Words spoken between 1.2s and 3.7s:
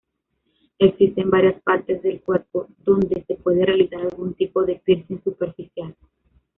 varias partes del cuerpo donde se puede